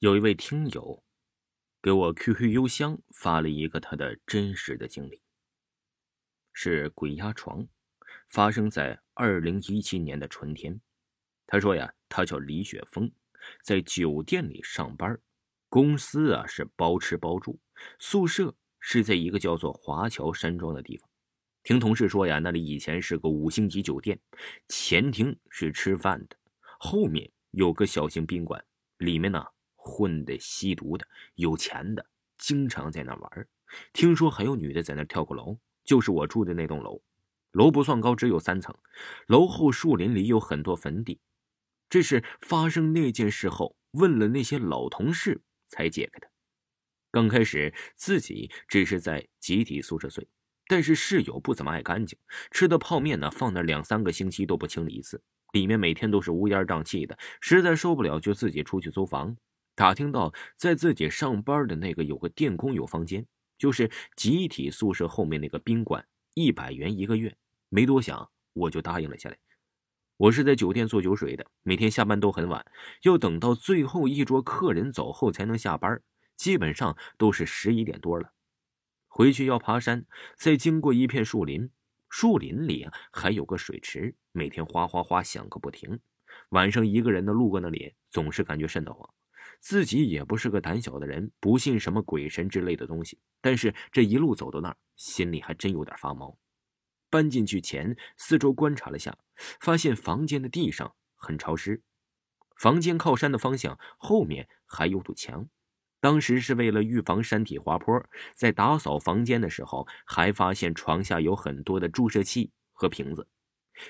[0.00, 1.04] 有一位听友
[1.82, 5.20] 给我 QQ 邮箱发了一个他的真实的经历，
[6.54, 7.68] 是鬼压床，
[8.26, 10.80] 发生在二零一七年的春天。
[11.46, 13.12] 他说呀，他叫李雪峰，
[13.62, 15.20] 在酒店里上班，
[15.68, 17.60] 公司啊是包吃包住，
[17.98, 21.06] 宿舍是在一个叫做华侨山庄的地方。
[21.62, 24.18] 听同事说呀，那里以前是个五星级酒店，
[24.66, 26.38] 前厅是吃饭的，
[26.78, 28.64] 后面有个小型宾馆，
[28.96, 29.44] 里面呢。
[29.90, 31.04] 混的、吸毒的、
[31.34, 32.06] 有钱的，
[32.38, 33.48] 经常在那玩。
[33.92, 35.58] 听说还有女的在那跳过楼。
[35.82, 37.02] 就是我住的那栋楼，
[37.52, 38.72] 楼不算高，只有三层。
[39.26, 41.18] 楼后树林里有很多坟地。
[41.88, 46.28] 这是发生那件事后，问了那些老同事才解开的。
[47.10, 50.28] 刚开始自己只是在集体宿舍睡，
[50.68, 52.16] 但是室友不怎么爱干净，
[52.52, 55.20] 吃的泡面呢放那两三个星期都不清理一次，
[55.52, 59.36] 里面每天都是乌烟瘴气的，实在受不了就自己出去租房。
[59.80, 63.26] 打听到在自己上班的那个有个电工有房间，
[63.56, 67.34] 就是集体宿舍后面那个宾馆，一百元一个月。
[67.70, 69.38] 没多想，我就答应了下来。
[70.18, 72.62] 我是在酒店做酒水的，每天下班都很晚，
[73.04, 76.02] 要等到最后一桌客人走后才能下班，
[76.34, 78.34] 基本上都是十一点多了。
[79.08, 80.04] 回去要爬山，
[80.36, 81.70] 再经过一片树林，
[82.10, 86.00] 树林里还有个水池，每天哗哗哗响个不停。
[86.50, 89.08] 晚上一个人的路过那里，总是感觉瘆得慌。
[89.60, 93.18] 自己也不是个胆小的人，不信什么鬼神之类的东西。
[93.40, 96.36] 但是这一路走到那儿，心里还真有点发毛。
[97.10, 99.16] 搬进去前，四周观察了下，
[99.60, 101.82] 发现房间的地上很潮湿。
[102.56, 105.48] 房间靠山的方向后面还有堵墙。
[106.00, 108.02] 当时是为了预防山体滑坡，
[108.34, 113.28] 在打扫房间的时候，还发现床下有很多的注射器和瓶子。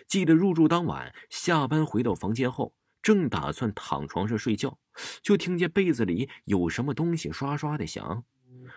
[0.07, 2.75] 记得入住当晚，下班回到房间后。
[3.03, 4.79] 正打算躺床上睡觉，
[5.23, 8.25] 就听见被子里有什么东西刷刷的响。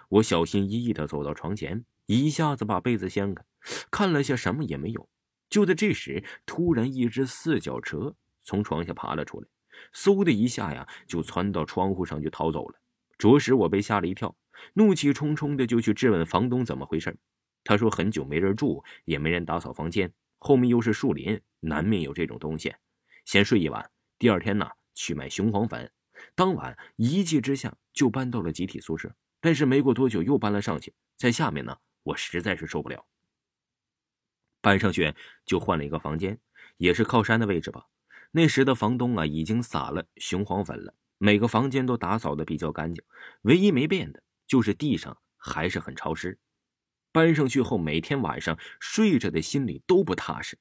[0.09, 3.44] 我小心翼翼的走到床前，一下子把被子掀开，
[3.91, 5.09] 看了下，什么也没有。
[5.50, 9.47] 就在这时，突然一只四脚蛇从床下爬了出来，
[9.94, 12.79] 嗖的一下呀，就窜到窗户上就逃走了。
[13.17, 14.35] 着实我被吓了一跳，
[14.73, 17.16] 怒气冲冲的就去质问房东怎么回事。
[17.63, 22.73] 他说很久没人住，也没人打扫房间，后面又是树林，难免有这种东西。
[23.25, 23.93] 先睡一晚。
[24.23, 25.91] 第二天呢，去买雄黄粉。
[26.34, 30.94] 当晚一气之下就搬到了集体宿舍，但是没过多久又搬了上去。
[31.17, 33.06] 在下面呢，我实在是受不了，
[34.62, 35.13] 搬上去
[35.45, 36.39] 就换了一个房间，
[36.78, 37.88] 也是靠山的位置吧。
[38.31, 43.03] 那时的房东啊，已经撒了雄黄粉了，每个房间都打扫的比较干净，
[43.41, 46.39] 唯一没变的就是地上还是很潮湿。
[47.12, 50.57] 搬上去后，每天晚上睡着的心里都不踏实，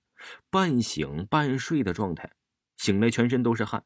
[0.51, 2.29] 半醒半睡的状态。
[2.83, 3.85] 醒来全身都是汗，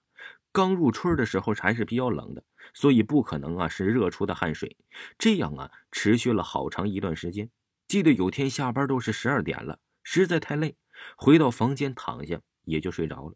[0.51, 2.43] 刚入春的时候还是比较冷的，
[2.73, 4.75] 所以不可能啊是热出的汗水。
[5.19, 7.51] 这样啊持续了好长一段时间。
[7.87, 10.79] 记得有天下班都是十二点了，实在太累，
[11.15, 13.35] 回到房间躺下也就睡着了。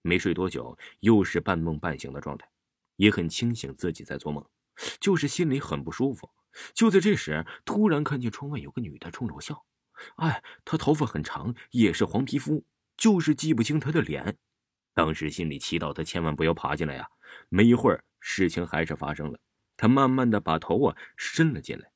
[0.00, 2.48] 没睡多久，又是半梦半醒的状态，
[2.96, 4.42] 也很清醒自己在做梦，
[4.98, 6.30] 就是心里很不舒服。
[6.72, 9.66] 就在这时，突然看见窗外有个女的冲着我笑，
[10.16, 12.64] 哎，她头发很长，也是黄皮肤，
[12.96, 14.38] 就是记不清她的脸。
[14.96, 17.06] 当时心里祈祷他千万不要爬进来呀！
[17.50, 19.38] 没一会儿，事情还是发生了。
[19.76, 21.90] 他慢慢的把头啊伸了进来，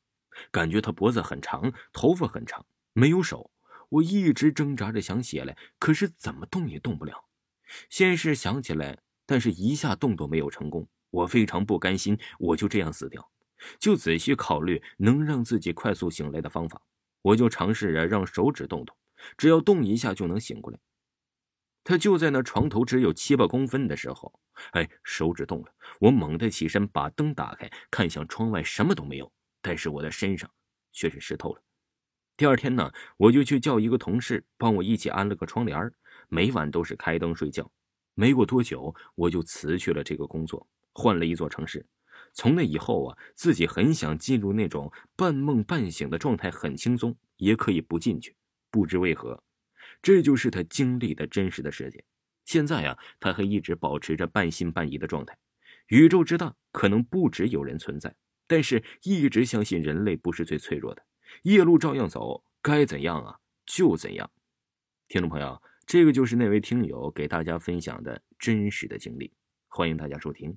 [0.51, 3.51] 感觉他脖子很长，头发很长，没有手。
[3.89, 7.25] 我一直挣扎着想起来，可是怎么动也动不了。
[7.89, 10.87] 先是想起来，但是一下动都没有成功。
[11.09, 13.27] 我非常不甘心，我就这样死掉，
[13.79, 16.83] 就仔细考虑能让自己快速醒来的方法。
[17.23, 18.95] 我就尝试着让手指动动，
[19.39, 20.79] 只要动一下就能醒过来。
[21.83, 24.41] 他就在那床头只有七八公分的时候，
[24.73, 25.75] 哎，手指动了。
[25.99, 29.33] 我猛地起身，把灯打开，看向窗外，什么都没有。
[29.63, 30.51] 但是我的身上
[30.93, 31.63] 却是湿透了。
[32.37, 35.91] 第二天呢，我就去叫一个同事帮我一起安了个窗帘
[36.29, 37.71] 每晚都是开灯睡觉。
[38.15, 41.85] 没过多久，我就辞去了这个工作，换了一座城市。
[42.33, 48.37] 从那以后啊，自己很想进入那种半梦半醒的状态，很轻松，也可以不进去。
[48.71, 49.43] 不知为何。
[50.03, 52.05] 这就是他经历的真实的世界。
[52.45, 55.37] 现在呀，他还一直保持着半信半疑的状态。
[55.89, 58.15] 宇宙之大，可能不止有人存在，
[58.47, 61.05] 但是一直相信人类不是最脆弱的。
[61.43, 64.31] 夜路照样走，该怎样啊就怎样。
[65.09, 69.33] 听众朋友，这个就是那位听友给大家分享的真实的经历，
[69.69, 70.57] 欢迎大家收听。